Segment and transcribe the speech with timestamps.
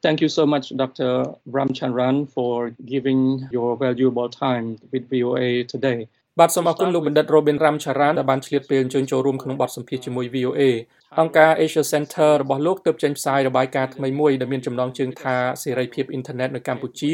[0.00, 1.34] Thank you so much, Dr.
[1.50, 6.00] Ramchandran, for giving your valuable time with VOA today.
[6.38, 10.60] បាទសូមអរគុណលោកបណ្ឌិត Robin Ramcharan ដែលបានឆ្លៀតពេលអញ្ជើញចូលរួមក្នុងបទសម្ភាសន៍ជាមួយ VOA
[11.20, 17.12] អង្គការ Asia Center របស់លោកទើបចេញផ្សាយរបាយការណ៍ថ្មីមួយដែលមានចំណងជើងថាសេរីភាពអ៊ីនធឺណិតនៅកម្ពុជា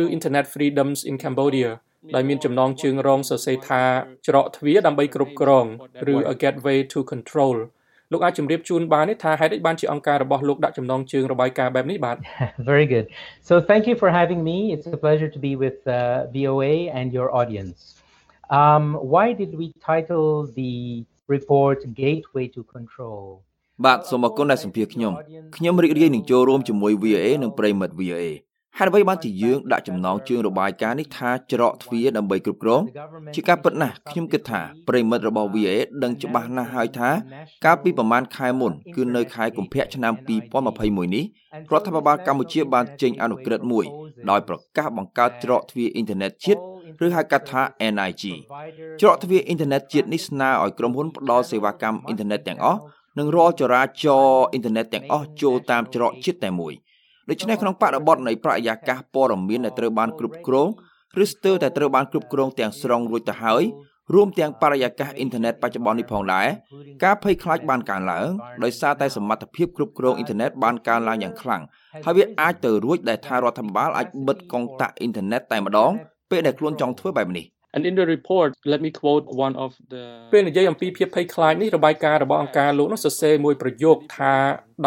[0.00, 1.70] ឬ Internet Freedoms in Cambodia
[2.14, 3.82] ដែលមានចំណងជើងរងសរសេរថា
[4.26, 5.66] ច្រកទ្វារដើម្បីគ្រប់គ្រង
[6.14, 7.56] ឬ A Gateway to Control
[8.12, 12.16] លោកអាចជម្រាបជូនបានទេថាហេតុអីបានជាអង្គការរបស់លោកដាក់ចំណងជើងរបាយការណ៍បែបនេះបាទ
[12.70, 13.06] Very good.
[13.48, 14.58] So thank you for having me.
[14.74, 15.96] It's a pleasure to be with uh,
[16.36, 17.78] VOA and your audience.
[18.60, 18.84] Um,
[19.14, 20.28] why did we title
[20.60, 20.74] the
[21.34, 23.24] report Gateway to Control?
[23.86, 25.12] បាទសូមអរគុណដែលសម្ភាសខ្ញុំ
[25.56, 28.24] ខ្ញុំរីករាយនឹងចូលរួមជាមួយ VOA និងប្រិមិត្ត VOA
[28.80, 32.82] ហេតុអ្វីបានជាយើងដាក់ចំណងជើងរបាយការណ៍នេះថាច្រកទ្វារដើម្បីគ្រប់គ្រង
[33.34, 37.10] ជាការពិតណាស់ខ្ញុំគិតថាប្រិមិត្តរបស់ VA ដឹងច្បាស់ណាស់ហើយថា
[37.64, 40.12] កាលពីប្រមាណខែមុនគឺនៅខែកុម្ភៈឆ្នាំ
[40.64, 41.24] 2021នេះ
[41.72, 43.84] រដ្ឋាភិបាលកម្ពុជាបានចេញអនុក្រឹត្យមួយ
[44.30, 46.60] ដោយប្រកាសបង្កើតច្រកទ្វារអ៊ីនធឺណិតជាតិ
[47.04, 47.62] ឬហៅកាត់ថា
[47.94, 48.24] NIG
[49.00, 52.80] ច្រកទ្វារអ៊ីនធឺណិតជាតិនេះស្នើឲ្យក្រុមហ៊ុនផ្ដល់សេវាកម្មអ៊ីនធឺណិតទាំងអស់
[53.18, 56.74] និងរាល់ចរាចរណ៍អ៊ីនធឺណិតទាំងអស់ចូលតាមច្រកជាតិតែមួយ
[57.30, 60.68] ដូច្នេះក្នុងបរិបទនៃប្រយាកាសព័ត៌មានដែលត្រូវបានគ្រប់គ្រង
[61.22, 63.62] ឬស្ទើរតែត្រូវបានគ្រប់គ្រងទាំងស្រុងរួចទៅហើយ
[64.14, 66.46] រួមទាំងបរិយាកាសអ៊ីនធឺណិតបច្ចុប្បន្ននេះផងដែរ
[67.04, 68.28] ការភ័យខ្លាចបានកើនឡើង
[68.64, 71.62] ដោយសារតែសមត្ថភាពគ្រប់គ្រងអ៊ីនធឺណិតបានកើនឡើងយ៉ាងខ្លាំង
[72.04, 75.92] ហើយវាអាចទៅរួចដែលថារដ្ឋាភិបាលអាចបិទកុងតាក់អ៊ីនធឺណិតតែម្ដង
[76.30, 77.44] ពេលដែលខ្លួនចង់ធ្វើបែបនេះ
[77.78, 84.34] And in the report, let me quote one of the ពេលនិយាយអំពីភាពភ័យខ្លាចនេះរបាយការណ៍របស់អង្គការលោកនោះសរសេរមួយប្រយោគថា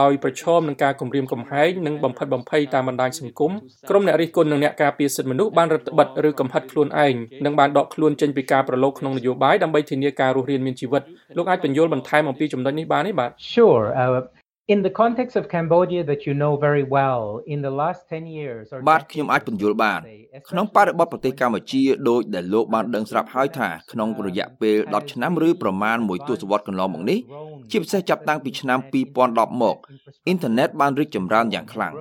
[0.02, 3.52] ដោយប្រឈមនឹងការគំរាមកំហែងនិងបំផិតបំភ័យតាមបណ្ដាញសង្គម
[3.90, 11.02] ក្រុមអ្នករិះគន់និងអ្នកការពារសិទ្ធិមនុស្សបានរដ្ឋបិទឬកំហិតខ្លួនឯងនិងបានដកខ្លួនចេញពីការប្រឡូកក្នុងនយោបាយដើម្បីធានាការរស់រានមានជីវិត
[11.38, 13.84] លោកអាចបញ្យល់បន្ថែមអំពីចំណុចនេះបានទេបាទ Sure.
[14.02, 18.28] Uh, in the context of Cambodia that you know very well in the last 10
[18.28, 20.02] years or បាទខ្ញុំអាចបញ្យល់បាន
[20.50, 27.20] ក្នុងបរិបទប្រទេសកម្ពុជាដោយដែលលោកបានដឹងស្រាប់ហើយថាក្នុងរយៈពេល10ឆ្នាំឬប្រមាណមួយទសវត្សរ៍កន្លងមកនេះ
[27.72, 28.80] ជាពិសេសចាប់តាំងពីឆ្នាំ
[29.22, 29.76] 2010មក
[30.28, 31.94] អ៊ីនធឺណិតបានរីកចម្រើនយ៉ាងខ្លាំង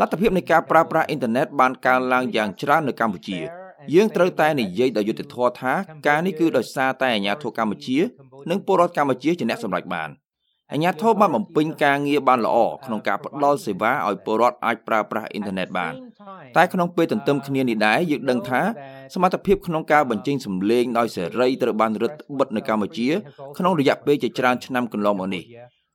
[0.00, 3.38] លទ្ធភាពនៃការប្រើប្រាស់អ៊ីនធឺណិតបានកើនឡើងយ៉ាងច្រើននៅកម្ពុជា
[3.94, 5.72] យើងត្រូវតែនិយាយដោយយុត្តិធម៌ថា
[6.08, 7.98] ការនេះគឺដោយសារតែអាជ្ញាធរកម្ពុជា
[8.50, 10.10] និងពលរដ្ឋកម្ពុជាជាអ្នកសម្រេចបាន
[10.72, 12.56] អាជ្ញាធរបានបំពេញការងារបានល្អ
[12.86, 15.92] ក្នុងការផ្ដល់សេវាឲ្យពលរដ្ឋអាចប្រើប្រាស់អ៊ីនធឺណិតបាន
[16.56, 18.60] តែក្នុងពេលទន្ទឹមគ្នានេះដែរយើងដឹងថា
[19.14, 23.08] សមត្ថភាពក្នុងការបញ្ចេញសម្លេងដោយសេរីត្រូវបានរឹតបន្តឹងនៅកម្ពុជា
[23.58, 25.44] ក្នុងរយៈពេលជាច្រើនឆ្នាំកន្លងមកនេះ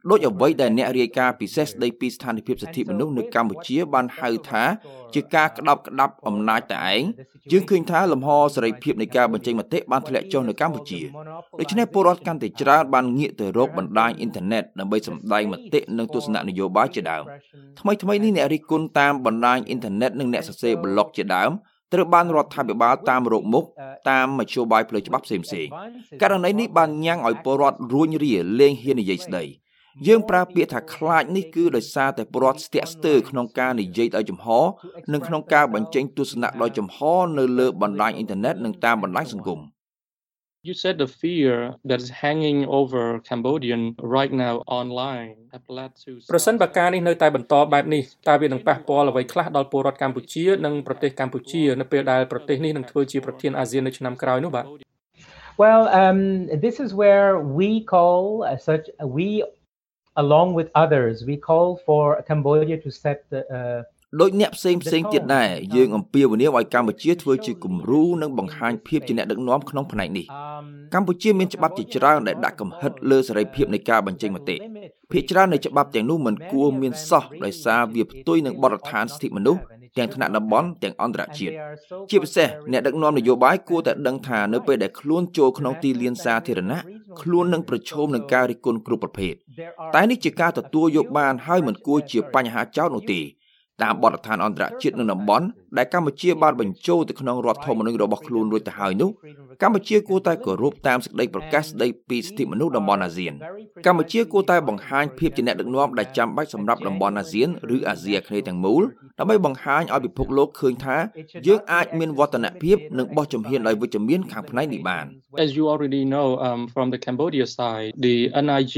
[0.09, 4.63] ដូចអ្វីដែលអ្នករាយការណ៍ពិសេសស្ដីពីស្ថានភាពសិទ្ធិមនុស្សនៅកម្ពុជាបានហៅថា
[5.13, 7.01] ជាការក្តាប់ក្តាប់អំណាចតែឯង
[7.51, 11.01] យើងឃើញថាលំហសេរីភាពនៃការបញ្ចេញមតិបានធ្លាក់ចុះនៅកម្ពុជា
[11.59, 17.23] ដូច្នេះពលរដ្ឋកាន់តែច្រើនបានងាកទៅរកបណ្ដាញអ៊ីនធឺណិតដើម្បីសម្ដែងមតិនិងទស្សនៈនយោបាយជាដើម
[17.79, 21.51] ថ្មីថ្មីនេះអ្នករិះគន់តាមបណ្ដាញអ៊ីនធឺណិតនិងអ្នកសរសេរប្លុកជាដើម
[21.93, 23.65] ត្រូវបានរដ្ឋាភិបាលតាមរោគមុខ
[24.09, 25.45] តាមមធ្យោបាយផ្លូវច្បាប់ផ្សេងៗ
[26.21, 29.43] ករណីនេះបានញ៉ាំងឲ្យពលរដ្ឋរួញរាលេងហ៊ាននិយាយស្ដី
[30.07, 34.47] យើងប្រើពាក្យថាខ្លាចនេះគឺដោយសារតែពលរដ្ឋស្ទាក់ស្ទើរក្នុងការនិយាយដោយចំហ
[35.13, 36.97] និងក្នុងការបញ្ចេញទស្សនៈដោយចំហ
[37.37, 39.61] នៅលើបណ្ដាញអ៊ីនធឺណិតនិងតាមបណ្ដាញសង្គម
[40.69, 41.53] You said the fear
[41.89, 43.81] that is hanging over Cambodian
[44.17, 54.65] right now online have led to ប្រសិនបើការនេះនៅតែបន្តបែបនេះតើវានឹងប៉ះពាល់អ្វីខ្លះដល់ពលរដ្ឋកម្ពុជានិងប្រទេសកម្ពុជានៅពេលដែលប្រទេសនេះនឹងធ្វើជាប្រធានអាស៊ាននៅឆ្នាំក្រោយនោះបាទ
[55.63, 56.21] Well, um,
[56.65, 58.85] this is where we call uh, such
[59.17, 59.27] we
[60.15, 63.83] along with others we call for Cambodia to set the uh,
[64.19, 70.25] ដូចអ្នកផ្សេងផ្សេងទៀតដែរយើងអំពាវនាវឲ្យកម្ពុជាធ្វើជាគំរូនិងបង្ហាញភាពជាអ្នកដឹកនាំក្នុងផ្នែកនេះ
[70.93, 74.55] កម្ពុជាមានច្បាប់ជាច្រើនដែលដាក់កំហិតលើសេរីភាពនៃការបញ្ចេញមតិ
[75.11, 79.61] ភាគច្រើននៃច្បាប់ទាំងនោះមិនគួរមានសោះដោយសារវាផ្ទុយនឹងបទដ្ឋានសិទ្ធិមនុស្ស
[79.97, 81.53] ទាំងថ្នាក់តំបន់ទាំងអន្តរជាតិ
[82.09, 86.81] ជាពិសេសអ្នកដឹកនាំនយោបាយគួរតែដឹងថានៅពេលដែលខ្លួនចូលក្នុងទីលានសាធារណៈ
[87.21, 89.33] ខ្លួននឹងប្រឈមនឹងការរិះគន់គ្រប់ប្រភេទ
[89.95, 93.21] តែនេះជាការទទួលយកបានហើយមិនគួរជាបញ្ហាចោទនោះទេ
[93.83, 95.45] តាមបទដ្ឋានអន្តរជាតិនិងតំបន់
[95.77, 99.09] ដែលកម្ពុជាបានបញ្ចូលទៅក្នុងរដ្ឋធម្មនុញ្ញរបស់ខ្លួនរួចទៅហើយនោះ
[99.61, 103.33] កម្ពុជាគួរតែគោរពតាមសេចក្តីប្រកាសស្តីពីសិទ្ធិមនុស្សតំបន់អាស៊ាន
[103.85, 108.83] កម្ពុជាគួរតែបង្ហាញភាពជាអ្នកដឹកនាំដែលចាំបាច់សម្រាប់តំបន់អាស៊ានឬអាស៊ីអាគ្នេយ៍ទាំងមូល
[109.21, 110.97] ដើម្បីបង្ហាញឲ្យពិភពលោកឃើញថា
[111.47, 115.05] យើងអាចមានវឌ្ឍនភាពនិងបោះជំហានដោយវិជ្ជមានខាងផ្នែកនេះបាន
[115.45, 118.15] As you already know um, from the Cambodia side the
[118.45, 118.75] NIG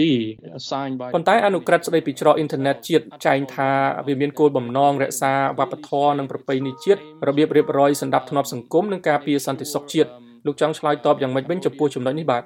[0.70, 3.70] signed by ប៉ុន្តែអនុក្រឹត្យស្តីពីច្រកអ៊ីនធឺណិតជាតិចែងថា
[4.08, 10.10] វាមានគោលបំណងរក្សាវប្បធម៌និងប្រពៃណីជាតិរបៀបរៀបរយសន្តិភាពសង្គមនិងការពារសន្តិសុខជាតិ
[10.46, 12.44] លោកចង់ឆ្លើយតបយ៉ាងម៉េចវិញចំពោះចំណុចនេះបាទ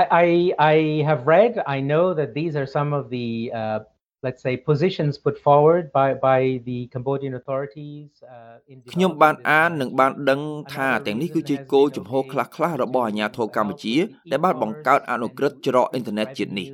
[0.00, 0.26] I, I
[0.72, 0.74] I
[1.08, 3.28] have read I know that these are some of the
[3.60, 3.78] uh,
[4.24, 10.40] let's say positions put forward by by the Cambodian authorities uh, in ខ្ញុំបានអាននិងបានដឹង
[10.74, 13.94] ថាទាំងនេះគឺជាគោលជំហរខ្លះៗរបស់អាជ្ញាធរកម្ពុជា
[14.30, 16.68] ដែលបានបង្កើតអនុក្រឹត្យច្រកអ៊ីនធឺណិតជាតិនេះ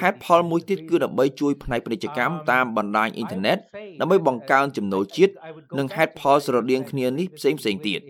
[0.00, 3.58] ហេតុផលមួយទៀតគឺដើម្បីជួយផ្នែកពាណិជ្ជកម្មតាមបណ្ដាញអ៊ីនធឺណិត
[4.00, 5.32] ដើម្បីបង្កើនចំណូលជាតិ
[5.78, 8.00] និងហេតុផលស្រដៀងគ្នានេះផ្សេងផ្សេងទៀត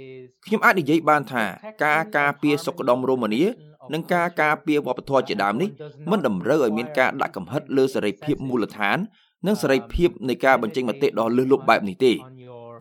[0.46, 1.44] ខ្ញុំអាចនិយាយបានថា
[1.84, 3.44] ការការពារសុខដុមរមនា
[3.92, 5.68] និងការការពារវប្បធម៌ជាដើមនេះ
[6.10, 8.98] មិនតម្រូវឲ្យមានការដាក់កំហិតលើសេរីភាពមូលដ្ឋាន
[9.46, 12.12] និងសេរីភាពនៃការបញ្ចេញមតិដ៏លើសលប់បែបនេះទេ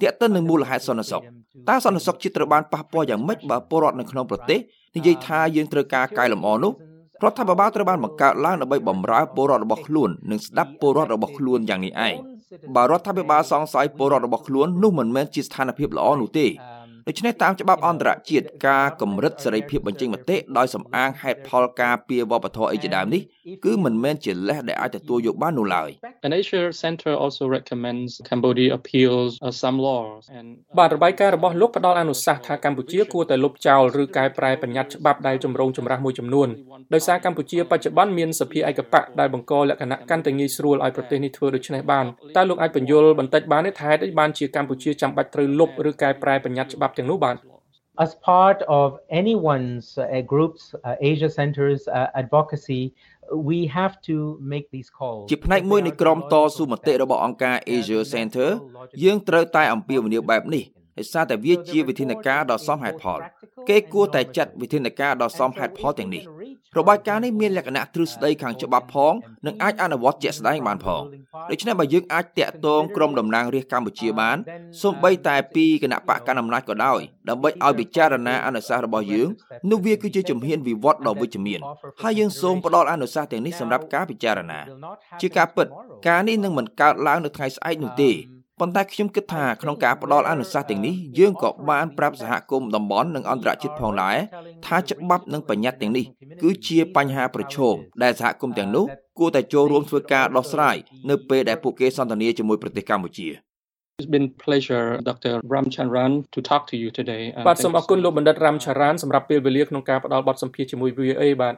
[0.01, 1.23] ទាក់ទិននឹងមូលហេតុសន្តិសុខ
[1.69, 4.59] តើសន្តិសុខជាតិត្រូវបានប៉ះពាល់យ៉ាងម៉េចបើពលរដ្ឋនៅក្នុងប្រទេស
[4.95, 6.73] និយាយថាយើងត្រូវការកែលម្អនោះ
[7.23, 12.15] រដ្ឋាភិបាលត្រូវបានបង្កើតឡើងដើម្បីបម្រើពលរដ្ឋរបស់ខ្លួននិងស្ដាប់ពលរដ្ឋរបស់ខ្លួនយ៉ាងនេះឯង
[12.75, 16.45] បើរដ្ឋាភិបាលសង្ស័យពលរដ្ឋរបស់ខ្លួននោះមិនមែនជាស្ថានភាពល្អនោះទេ
[17.09, 23.21] ដូច្នេះតាមច្បាប់អន្តរជាតិការកម្រិតសេរីភាពបញ្ចេញមតិដោយសំអាងហេតុផលការពារវប្បធម៌អីជាដើមនេះ
[23.65, 25.89] គឺមិនមែនជាលេសដែលអាចទទួលយកបាននោះឡើយ
[26.27, 30.47] An Asia Center also recommends Cambodia appeals uh, some laws and
[30.79, 36.47] បាទរបាយការណ៍របស់លោកផ្ដល់អនុសាសន៍ថាកម្ពុជាគួរតែលុបចោលឬកែប្រែបញ្ញត្តិច្បាប់ដែលចម្រូងចម្រាសមួយចំនួន
[36.93, 42.05] ដោយសារកម្ពុជាបច្ចុប្បន្នមានសភាឯកបៈដែលបង្កលក្ខណៈកាន់តែងាយស្រួលឲ្យប្រទេសនេះធ្វើដូច្នេះបាន
[42.37, 47.35] តើលោកអាចបញ្យល់បន្តិចបានទេថាហេតុអីបានជាកម្ពុជាចាំបាច់ត្រូវលុបឬកែប្រែបញ្ញត្តិច្បាប់ទាំងនោះបាទ
[48.05, 48.87] as part of
[49.21, 52.83] anyone's uh, groups uh, Asia Center's uh, advocacy
[53.49, 54.15] we have to
[54.53, 58.49] make these calls ជាផ្នែកមួយនៃក្រុមតស៊ូមតិរបស់អង្គការ Asia Center
[59.03, 60.63] យើងត្រូវតែអំពាវនាវបែបនេះ
[60.97, 63.19] ដោយសារតែវាជាវិធានការដ៏សមហេតុផល
[63.69, 66.23] គេគួរតែចាត់វិធានការដ៏សមហេតុផលទាំងនេះ
[66.77, 69.13] របាយការណ៍នេះមានលក្ខណៈទ្រឹស្ដីខាងច្បាប់ផង
[69.45, 71.03] និងអាចអនុវត្តជាក់ស្ដែងបានផង
[71.51, 74.37] ដូច្នេះបើយើងអាចតាក់ទងក្រុមតំណាងរាស្ត្រកម្ពុជាបាន
[74.81, 76.99] សូម្បីតែពីគណៈបកកណ្ដាលអំណាចក៏ដោយ
[77.29, 79.27] ដើម្បីឲ្យពិចារណាអនុសាសន៍របស់យើង
[79.71, 81.59] នោះវាគឺជាជំហានវិវត្តដ៏វិជ្ជមាន
[82.01, 84.59] ហើយយើងសូមផ្ដល់អនុសាសន៍ទាំងនេះសម្រាប់ការពិចារណា
[85.21, 85.67] ជាការពិត
[86.07, 88.11] ការនេះនឹងមិនកើតឡើងនៅថ្ងៃស្អែកនោះទេ
[88.59, 94.17] ប៉ុន្តែខ្ញុំគិតថាក្នុងការផ្ដល់អនុសាសន៍ទាំងនេះយើងក៏បានប្រាប់សហគមន៍តំបន់និងអន្តរជាតិផងដែរ
[94.67, 96.05] ថាច្បាប់និងបញ្ញត្តិទាំងនេះ
[96.43, 98.85] គឺជាបញ្ហាប្រឈមដែលសហគមន៍ទាំងនោះ
[99.19, 100.75] គួរតែចូលរួមធ្វើការដោះស្រាយ
[101.09, 103.29] នៅពេលដែលពួកគេសន្ទនាជាមួយប្រទេសកម្ពុជា
[103.99, 105.33] It's been pleasure Dr.
[105.53, 111.55] Ramchandran to talk to you today បាទសូមអរគុណលោកបណ្ឌិត Ramcharan សម្រាប់ពេលវេលាក្នុងការផ្ដល់បទសម្ភាសន៍ជាមួយ VOA បាទ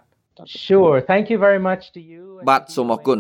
[0.66, 3.20] Sure thank you very much to you បាទសូមអរគុណ